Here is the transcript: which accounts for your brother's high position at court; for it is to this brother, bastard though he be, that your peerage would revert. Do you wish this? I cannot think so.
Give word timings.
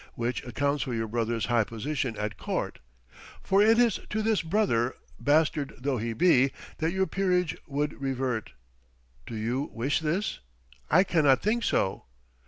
which 0.15 0.43
accounts 0.45 0.81
for 0.81 0.95
your 0.95 1.07
brother's 1.07 1.45
high 1.45 1.63
position 1.63 2.17
at 2.17 2.35
court; 2.35 2.79
for 3.43 3.61
it 3.61 3.77
is 3.77 3.99
to 4.09 4.23
this 4.23 4.41
brother, 4.41 4.95
bastard 5.19 5.75
though 5.77 5.99
he 5.99 6.11
be, 6.11 6.51
that 6.79 6.91
your 6.91 7.05
peerage 7.05 7.55
would 7.67 7.93
revert. 8.01 8.53
Do 9.27 9.35
you 9.35 9.69
wish 9.71 9.99
this? 9.99 10.39
I 10.89 11.03
cannot 11.03 11.43
think 11.43 11.63
so. 11.63 12.05